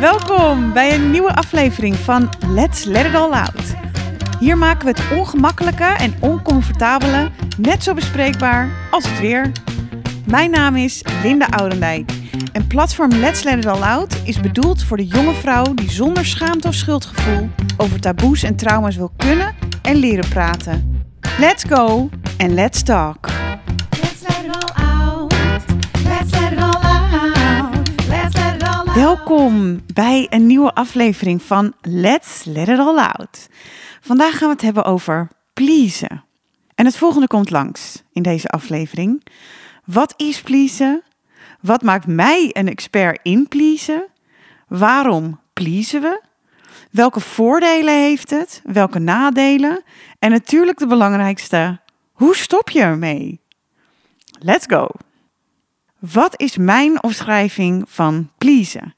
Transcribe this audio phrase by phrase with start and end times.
[0.00, 3.69] Welkom bij een nieuwe aflevering van Let's Let It All Out.
[4.40, 9.52] Hier maken we het ongemakkelijke en oncomfortabele net zo bespreekbaar als het weer.
[10.26, 12.12] Mijn naam is Linda Oudendijk
[12.52, 16.26] en platform Let's Let It All Out is bedoeld voor de jonge vrouw die zonder
[16.26, 21.04] schaamte of schuldgevoel over taboes en trauma's wil kunnen en leren praten.
[21.38, 23.28] Let's go and let's talk.
[23.90, 25.34] Let's let it all out.
[26.04, 27.88] Let's let it all out.
[28.08, 28.94] Let's let it all out.
[28.94, 33.48] Welkom bij een nieuwe aflevering van Let's Let It All Out.
[34.00, 36.24] Vandaag gaan we het hebben over pleasen.
[36.74, 39.24] En het volgende komt langs in deze aflevering.
[39.84, 41.02] Wat is pleasen?
[41.60, 44.06] Wat maakt mij een expert in pleasen?
[44.68, 46.20] Waarom pleasen we?
[46.90, 48.60] Welke voordelen heeft het?
[48.64, 49.82] Welke nadelen?
[50.18, 51.80] En natuurlijk de belangrijkste,
[52.12, 53.40] hoe stop je ermee?
[54.38, 54.88] Let's go!
[55.98, 58.94] Wat is mijn omschrijving van pleasen?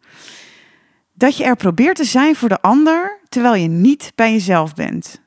[1.12, 5.20] Dat je er probeert te zijn voor de ander terwijl je niet bij jezelf bent.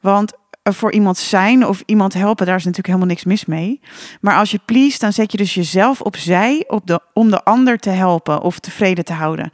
[0.00, 3.80] Want er voor iemand zijn of iemand helpen, daar is natuurlijk helemaal niks mis mee.
[4.20, 7.78] Maar als je please, dan zet je dus jezelf opzij op de, om de ander
[7.78, 9.50] te helpen of tevreden te houden.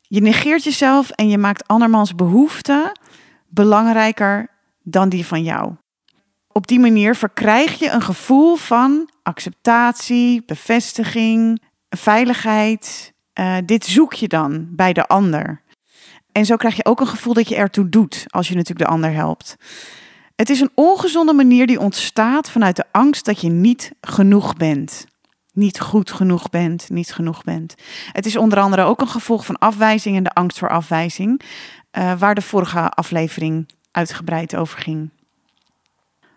[0.00, 2.92] Je negeert jezelf en je maakt andermans behoeften
[3.48, 4.48] belangrijker
[4.82, 5.72] dan die van jou.
[6.52, 13.12] Op die manier verkrijg je een gevoel van acceptatie, bevestiging, veiligheid.
[13.32, 15.62] Eh, dit zoek je dan bij de ander.
[16.32, 18.94] En zo krijg je ook een gevoel dat je ertoe doet als je natuurlijk de
[18.94, 19.56] ander helpt.
[20.36, 25.06] Het is een ongezonde manier die ontstaat vanuit de angst dat je niet genoeg bent.
[25.52, 27.74] Niet goed genoeg bent, niet genoeg bent.
[28.12, 31.40] Het is onder andere ook een gevolg van afwijzing en de angst voor afwijzing,
[31.90, 35.10] eh, waar de vorige aflevering uitgebreid over ging.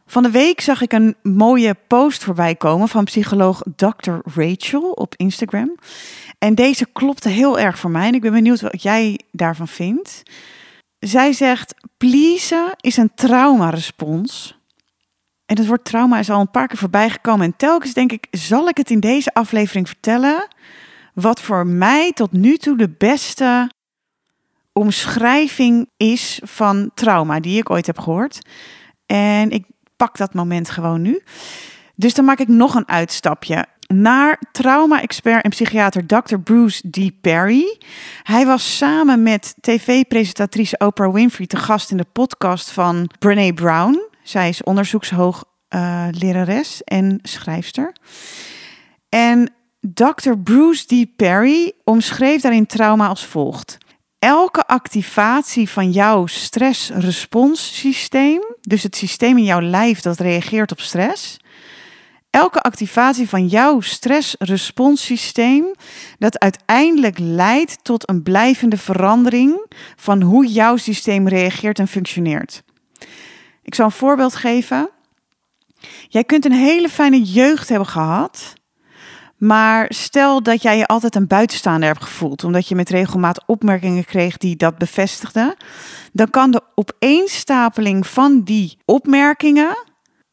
[0.06, 4.12] Van de week zag ik een mooie post voorbij komen van psycholoog Dr.
[4.36, 5.76] Rachel op Instagram.
[6.38, 10.24] En deze klopte heel erg voor mij en ik ben benieuwd wat jij daarvan vindt.
[11.00, 14.62] Zij zegt: pleasen is een traumarespons.
[15.46, 17.46] En het woord trauma is al een paar keer voorbij gekomen.
[17.46, 20.48] En telkens denk ik: zal ik het in deze aflevering vertellen?
[21.14, 23.72] Wat voor mij tot nu toe de beste
[24.74, 28.40] omschrijving is van trauma die ik ooit heb gehoord.
[29.06, 29.66] En ik
[30.04, 31.22] pak dat moment gewoon nu.
[31.96, 36.38] Dus dan maak ik nog een uitstapje naar trauma-expert en psychiater Dr.
[36.38, 37.22] Bruce D.
[37.22, 37.78] Perry.
[38.24, 44.02] Hij was samen met tv-presentatrice Oprah Winfrey te gast in de podcast van Brené Brown.
[44.24, 47.96] Zij is onderzoekshooglerares en schrijfster.
[49.10, 50.34] En Dr.
[50.44, 51.16] Bruce D.
[51.16, 53.78] Perry omschreef daarin trauma als volgt.
[54.24, 61.38] Elke activatie van jouw stressresponssysteem, dus het systeem in jouw lijf dat reageert op stress,
[62.30, 65.66] elke activatie van jouw stressresponssysteem,
[66.18, 72.64] dat uiteindelijk leidt tot een blijvende verandering van hoe jouw systeem reageert en functioneert.
[73.64, 74.90] Ik zal een voorbeeld geven.
[76.08, 78.54] Jij kunt een hele fijne jeugd hebben gehad.
[79.44, 84.06] Maar stel dat jij je altijd een buitenstaander hebt gevoeld, omdat je met regelmaat opmerkingen
[84.06, 85.56] kreeg die dat bevestigden,
[86.12, 89.78] dan kan de opeenstapeling van die opmerkingen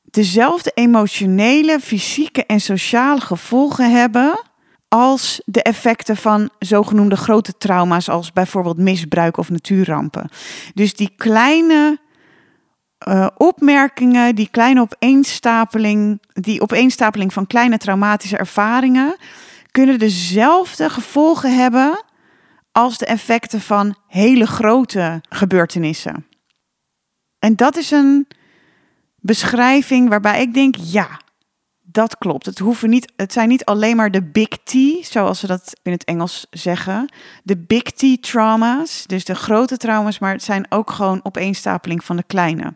[0.05, 4.45] dezelfde emotionele, fysieke en sociale gevolgen hebben
[4.89, 10.29] als de effecten van zogenoemde grote trauma's, als bijvoorbeeld misbruik of natuurrampen.
[10.75, 11.99] Dus die kleine
[13.09, 19.17] uh, opmerkingen, die kleine opeenstapeling, die opeenstapeling van kleine traumatische ervaringen,
[19.71, 22.05] kunnen dezelfde gevolgen hebben
[22.73, 26.27] als de effecten van hele grote gebeurtenissen.
[27.39, 28.27] En dat is een
[29.17, 31.21] beschrijving waarbij ik denk, ja,
[31.81, 32.47] dat klopt.
[32.47, 34.75] Het, hoeven niet, het zijn niet alleen maar de big T,
[35.07, 37.13] zoals ze dat in het Engels zeggen.
[37.43, 42.17] De big T trauma's, dus de grote trauma's, maar het zijn ook gewoon opeenstapeling van
[42.17, 42.75] de kleine.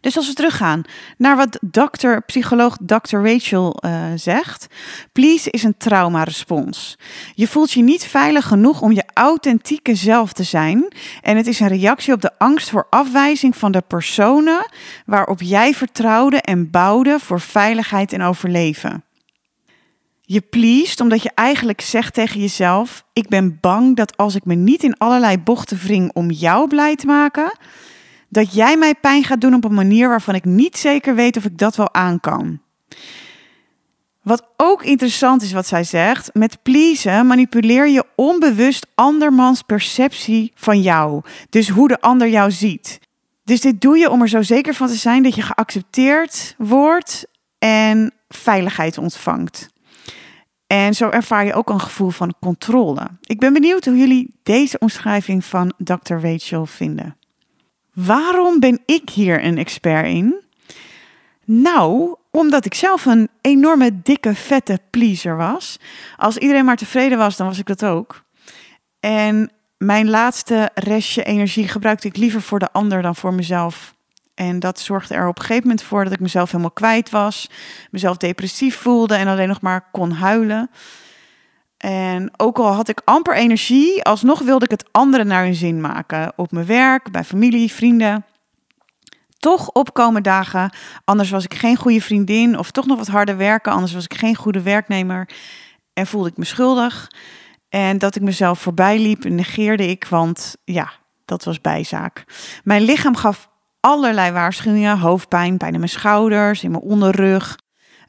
[0.00, 0.82] Dus als we teruggaan
[1.16, 3.16] naar wat dokter, psycholoog Dr.
[3.16, 4.66] Rachel uh, zegt.
[5.12, 6.98] Please is een traumarespons.
[7.34, 10.88] Je voelt je niet veilig genoeg om je authentieke zelf te zijn.
[11.20, 14.70] En het is een reactie op de angst voor afwijzing van de personen
[15.06, 19.04] waarop jij vertrouwde en bouwde voor veiligheid en overleven.
[20.20, 24.54] Je pleest omdat je eigenlijk zegt tegen jezelf: Ik ben bang dat als ik me
[24.54, 27.58] niet in allerlei bochten wring om jou blij te maken,
[28.32, 31.44] dat jij mij pijn gaat doen op een manier waarvan ik niet zeker weet of
[31.44, 32.60] ik dat wel aan kan.
[34.22, 40.80] Wat ook interessant is wat zij zegt, met pleasen manipuleer je onbewust andermans perceptie van
[40.80, 41.22] jou.
[41.48, 42.98] Dus hoe de ander jou ziet.
[43.44, 47.26] Dus dit doe je om er zo zeker van te zijn dat je geaccepteerd wordt
[47.58, 49.68] en veiligheid ontvangt.
[50.66, 53.08] En zo ervaar je ook een gevoel van controle.
[53.20, 56.14] Ik ben benieuwd hoe jullie deze omschrijving van Dr.
[56.14, 57.16] Rachel vinden.
[57.92, 60.40] Waarom ben ik hier een expert in?
[61.44, 65.78] Nou, omdat ik zelf een enorme, dikke, vette pleaser was.
[66.16, 68.24] Als iedereen maar tevreden was, dan was ik dat ook.
[69.00, 73.94] En mijn laatste restje energie gebruikte ik liever voor de ander dan voor mezelf.
[74.34, 77.50] En dat zorgde er op een gegeven moment voor dat ik mezelf helemaal kwijt was,
[77.90, 80.70] mezelf depressief voelde en alleen nog maar kon huilen.
[81.82, 85.80] En ook al had ik amper energie, alsnog wilde ik het anderen naar hun zin
[85.80, 86.32] maken.
[86.36, 88.24] Op mijn werk, bij familie, vrienden.
[89.38, 90.72] Toch opkomen dagen,
[91.04, 94.14] anders was ik geen goede vriendin of toch nog wat harder werken, anders was ik
[94.14, 95.28] geen goede werknemer
[95.92, 97.10] en voelde ik me schuldig.
[97.68, 100.92] En dat ik mezelf voorbij liep, negeerde ik, want ja,
[101.24, 102.24] dat was bijzaak.
[102.64, 103.48] Mijn lichaam gaf
[103.80, 107.58] allerlei waarschuwingen: hoofdpijn, pijn in mijn schouders, in mijn onderrug,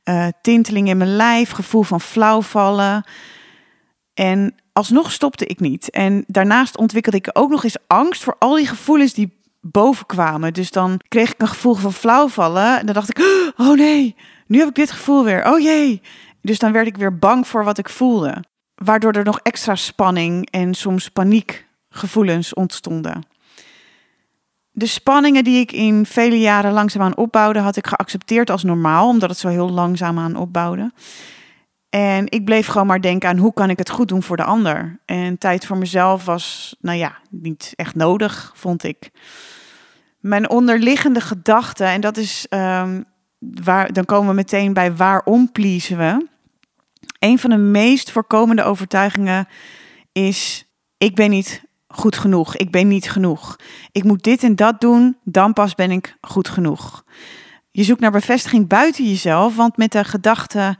[0.03, 3.03] uh, tinteling in mijn lijf, gevoel van flauwvallen.
[4.13, 5.89] En alsnog stopte ik niet.
[5.89, 10.53] En daarnaast ontwikkelde ik ook nog eens angst voor al die gevoelens die boven kwamen.
[10.53, 12.79] Dus dan kreeg ik een gevoel van flauwvallen.
[12.79, 13.19] En dan dacht ik:
[13.57, 14.15] oh nee,
[14.47, 15.47] nu heb ik dit gevoel weer.
[15.47, 16.01] Oh jee.
[16.41, 18.43] Dus dan werd ik weer bang voor wat ik voelde.
[18.75, 23.31] Waardoor er nog extra spanning en soms paniekgevoelens ontstonden.
[24.71, 29.29] De spanningen die ik in vele jaren langzaamaan opbouwde, had ik geaccepteerd als normaal, omdat
[29.29, 30.91] het zo heel langzaam aan opbouwde.
[31.93, 34.43] En ik bleef gewoon maar denken aan hoe kan ik het goed doen voor de
[34.43, 34.99] ander.
[35.05, 39.11] En tijd voor mezelf was, nou ja, niet echt nodig, vond ik.
[40.19, 43.05] Mijn onderliggende gedachte, en dat is, um,
[43.39, 46.27] waar, dan komen we meteen bij waarom pleasen we.
[47.19, 49.47] Een van de meest voorkomende overtuigingen
[50.11, 50.65] is,
[50.97, 52.55] ik ben niet goed genoeg.
[52.55, 53.55] Ik ben niet genoeg.
[53.91, 57.03] Ik moet dit en dat doen, dan pas ben ik goed genoeg.
[57.71, 60.77] Je zoekt naar bevestiging buiten jezelf, want met de gedachte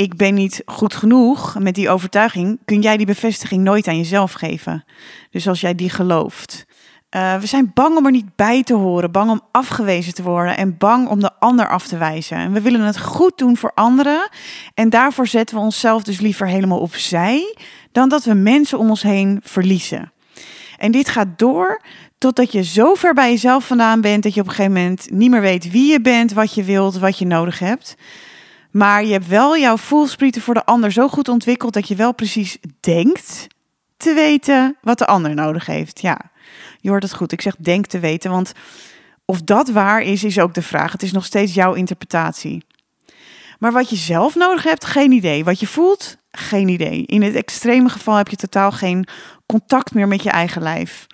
[0.00, 4.32] ik ben niet goed genoeg, met die overtuiging kun jij die bevestiging nooit aan jezelf
[4.32, 4.84] geven.
[5.30, 6.66] Dus als jij die gelooft.
[7.10, 10.56] Uh, we zijn bang om er niet bij te horen, bang om afgewezen te worden
[10.56, 12.36] en bang om de ander af te wijzen.
[12.36, 14.28] En we willen het goed doen voor anderen
[14.74, 17.56] en daarvoor zetten we onszelf dus liever helemaal opzij
[17.92, 20.12] dan dat we mensen om ons heen verliezen.
[20.78, 21.80] En dit gaat door
[22.18, 25.30] totdat je zo ver bij jezelf vandaan bent dat je op een gegeven moment niet
[25.30, 27.96] meer weet wie je bent, wat je wilt, wat je nodig hebt.
[28.70, 32.14] Maar je hebt wel jouw voelsprieten voor de ander zo goed ontwikkeld dat je wel
[32.14, 33.46] precies denkt
[33.96, 36.00] te weten wat de ander nodig heeft.
[36.00, 36.20] Ja,
[36.80, 37.32] je hoort het goed.
[37.32, 38.52] Ik zeg denk te weten, want
[39.24, 40.92] of dat waar is, is ook de vraag.
[40.92, 42.64] Het is nog steeds jouw interpretatie.
[43.58, 45.44] Maar wat je zelf nodig hebt, geen idee.
[45.44, 47.06] Wat je voelt, geen idee.
[47.06, 49.06] In het extreme geval heb je totaal geen
[49.46, 51.06] contact meer met je eigen lijf.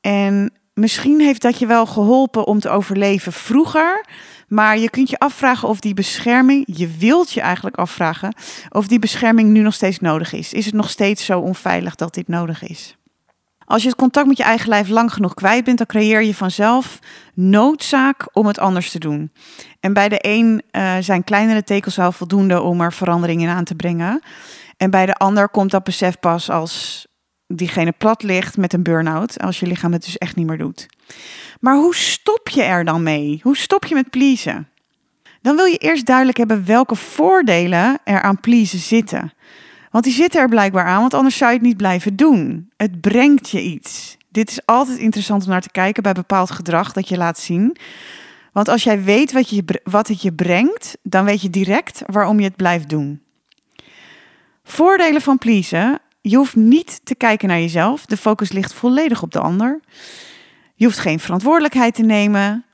[0.00, 4.04] En misschien heeft dat je wel geholpen om te overleven vroeger.
[4.48, 8.34] Maar je kunt je afvragen of die bescherming, je wilt je eigenlijk afvragen
[8.68, 10.52] of die bescherming nu nog steeds nodig is.
[10.52, 12.96] Is het nog steeds zo onveilig dat dit nodig is?
[13.68, 16.34] Als je het contact met je eigen lijf lang genoeg kwijt bent, dan creëer je
[16.34, 16.98] vanzelf
[17.34, 19.32] noodzaak om het anders te doen.
[19.80, 23.64] En bij de een uh, zijn kleinere tekens al voldoende om er verandering in aan
[23.64, 24.22] te brengen.
[24.76, 27.06] En bij de ander komt dat besef pas als
[27.48, 30.86] diegene plat ligt met een burn-out, als je lichaam het dus echt niet meer doet.
[31.60, 33.40] Maar hoe stop je er dan mee?
[33.42, 34.68] Hoe stop je met pleasen?
[35.42, 39.32] Dan wil je eerst duidelijk hebben welke voordelen er aan pleasen zitten.
[39.90, 42.70] Want die zitten er blijkbaar aan, want anders zou je het niet blijven doen.
[42.76, 44.16] Het brengt je iets.
[44.28, 47.76] Dit is altijd interessant om naar te kijken bij bepaald gedrag dat je laat zien.
[48.52, 52.38] Want als jij weet wat, je, wat het je brengt, dan weet je direct waarom
[52.38, 53.22] je het blijft doen.
[54.64, 56.00] Voordelen van pleasen.
[56.28, 58.06] Je hoeft niet te kijken naar jezelf.
[58.06, 59.80] De focus ligt volledig op de ander.
[60.74, 62.64] Je hoeft geen verantwoordelijkheid te nemen.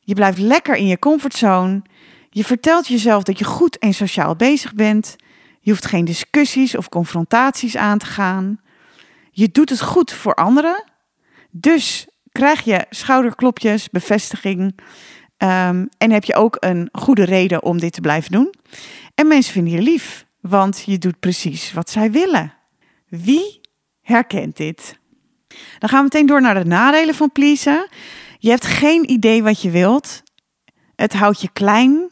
[0.00, 1.82] Je blijft lekker in je comfortzone.
[2.30, 5.16] Je vertelt jezelf dat je goed en sociaal bezig bent.
[5.60, 8.60] Je hoeft geen discussies of confrontaties aan te gaan.
[9.30, 10.84] Je doet het goed voor anderen.
[11.50, 14.60] Dus krijg je schouderklopjes, bevestiging.
[14.60, 18.54] Um, en heb je ook een goede reden om dit te blijven doen.
[19.14, 22.56] En mensen vinden je lief, want je doet precies wat zij willen.
[23.08, 23.60] Wie
[24.00, 24.98] herkent dit?
[25.78, 27.88] Dan gaan we meteen door naar de nadelen van pleasen.
[28.38, 30.22] Je hebt geen idee wat je wilt.
[30.96, 32.10] Het houdt je klein.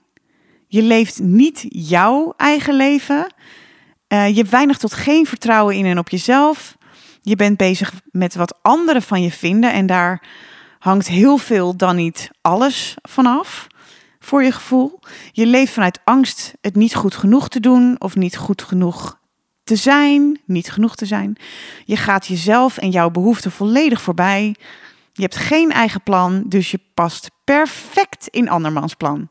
[0.67, 3.35] Je leeft niet jouw eigen leven.
[4.09, 6.77] Uh, je hebt weinig tot geen vertrouwen in en op jezelf.
[7.21, 10.23] Je bent bezig met wat anderen van je vinden en daar
[10.79, 13.67] hangt heel veel dan niet alles vanaf
[14.19, 14.99] voor je gevoel.
[15.33, 19.19] Je leeft vanuit angst het niet goed genoeg te doen of niet goed genoeg
[19.67, 21.37] te zijn, niet genoeg te zijn.
[21.85, 24.57] Je gaat jezelf en jouw behoeften volledig voorbij.
[25.13, 29.29] Je hebt geen eigen plan, dus je past perfect in andermans plan.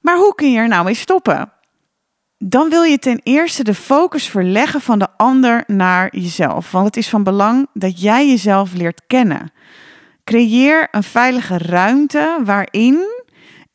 [0.00, 1.52] Maar hoe kun je er nou mee stoppen?
[2.38, 6.70] Dan wil je ten eerste de focus verleggen van de ander naar jezelf.
[6.70, 9.52] Want het is van belang dat jij jezelf leert kennen.
[10.24, 13.24] Creëer een veilige ruimte waarin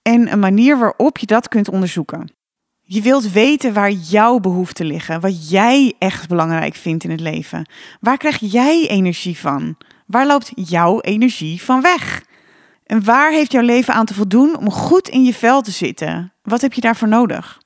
[0.01, 2.33] en een manier waarop je dat kunt onderzoeken.
[2.87, 7.69] Je wilt weten waar jouw behoeften liggen, wat jij echt belangrijk vindt in het leven.
[7.99, 9.77] Waar krijg jij energie van?
[10.05, 12.23] Waar loopt jouw energie van weg?
[12.85, 16.33] En waar heeft jouw leven aan te voldoen om goed in je vel te zitten?
[16.43, 17.61] Wat heb je daarvoor nodig?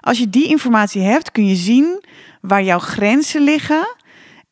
[0.00, 2.04] Als je die informatie hebt, kun je zien
[2.40, 3.96] waar jouw grenzen liggen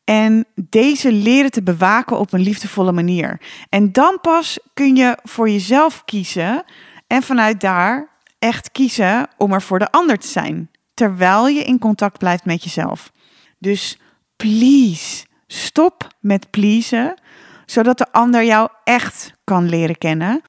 [0.03, 3.41] en deze leren te bewaken op een liefdevolle manier.
[3.69, 6.63] En dan pas kun je voor jezelf kiezen
[7.07, 8.12] en vanuit daar
[8.43, 12.63] echt kiezen om er voor de ander te zijn, terwijl je in contact blijft met
[12.63, 13.11] jezelf.
[13.59, 13.99] Dus
[14.35, 17.21] please, stop met pleasen,
[17.65, 20.41] zodat de ander jou echt kan leren kennen.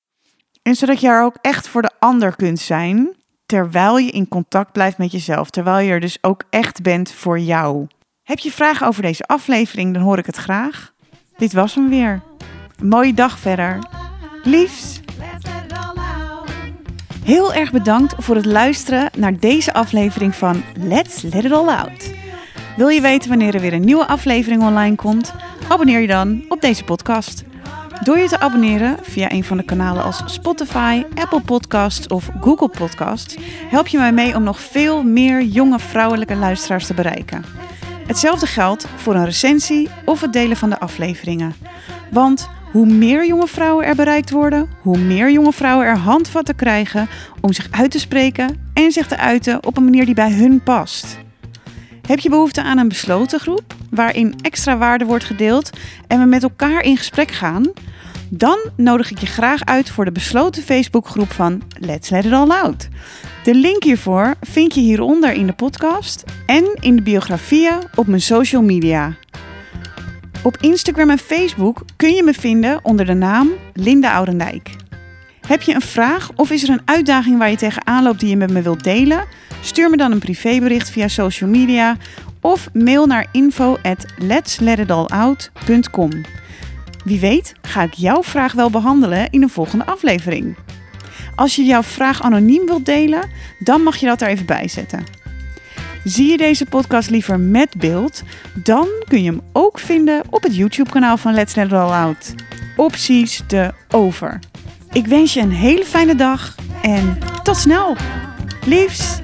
[0.62, 4.72] En zodat je er ook echt voor de ander kunt zijn, terwijl je in contact
[4.72, 7.86] blijft met jezelf, terwijl je er dus ook echt bent voor jou.
[8.22, 10.92] Heb je vragen over deze aflevering, dan hoor ik het graag.
[11.36, 12.22] Dit was hem weer.
[12.82, 13.78] Mooie dag verder.
[14.42, 15.00] Liefs.
[17.24, 22.12] Heel erg bedankt voor het luisteren naar deze aflevering van Let's Let It All Out.
[22.76, 25.34] Wil je weten wanneer er weer een nieuwe aflevering online komt?
[25.68, 27.44] Abonneer je dan op deze podcast.
[28.02, 32.68] Door je te abonneren via een van de kanalen als Spotify, Apple Podcasts of Google
[32.68, 33.36] Podcasts,
[33.70, 37.44] help je mij mee om nog veel meer jonge vrouwelijke luisteraars te bereiken.
[38.06, 41.54] Hetzelfde geldt voor een recensie of het delen van de afleveringen.
[42.10, 47.08] Want hoe meer jonge vrouwen er bereikt worden, hoe meer jonge vrouwen er handvatten krijgen
[47.40, 50.62] om zich uit te spreken en zich te uiten op een manier die bij hun
[50.62, 51.18] past.
[52.06, 55.70] Heb je behoefte aan een besloten groep waarin extra waarde wordt gedeeld
[56.06, 57.72] en we met elkaar in gesprek gaan?
[58.28, 62.50] Dan nodig ik je graag uit voor de besloten Facebookgroep van Let's Let It All
[62.50, 62.88] Out.
[63.44, 68.20] De link hiervoor vind je hieronder in de podcast en in de biografieën op mijn
[68.20, 69.16] social media.
[70.44, 74.70] Op Instagram en Facebook kun je me vinden onder de naam Linda Oudendijk.
[75.46, 78.36] Heb je een vraag of is er een uitdaging waar je tegenaan loopt die je
[78.36, 79.24] met me wilt delen?
[79.60, 81.96] Stuur me dan een privébericht via social media
[82.40, 84.06] of mail naar info at.
[87.04, 90.56] Wie weet ga ik jouw vraag wel behandelen in een volgende aflevering.
[91.36, 95.23] Als je jouw vraag anoniem wilt delen, dan mag je dat er even bij zetten.
[96.04, 98.22] Zie je deze podcast liever met beeld,
[98.54, 102.34] dan kun je hem ook vinden op het YouTube-kanaal van Let's Let It Out.
[102.76, 104.38] Opties de over.
[104.92, 107.96] Ik wens je een hele fijne dag en tot snel.
[108.66, 109.20] Liefs!